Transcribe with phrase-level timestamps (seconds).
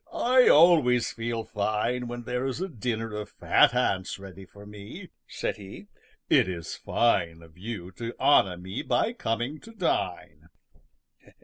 [0.11, 5.11] "I always feel fine when there is a dinner of fat ants ready for me,"
[5.27, 5.89] said he.
[6.27, 10.49] "It is fine of you to honor me by coming to dine."